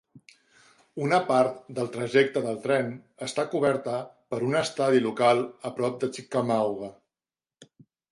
[1.07, 2.89] Una part del trajecte del tren
[3.25, 3.97] està coberta
[4.33, 6.91] per un estadi local a prop de Chickamauga.